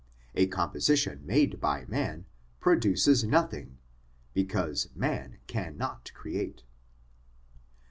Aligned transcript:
A 0.33 0.47
composition 0.47 1.23
made 1.27 1.59
by 1.59 1.85
man 1.85 2.25
produces 2.59 3.23
nothing, 3.23 3.77
because 4.33 4.89
man 4.95 5.37
cannot 5.45 6.11
create. 6.15 6.63